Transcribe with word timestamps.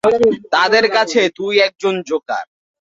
তাদের 0.51 0.85
কাছে 0.89 1.21
তুই 1.35 1.55
একজন 1.59 1.95
জোকার। 2.07 2.45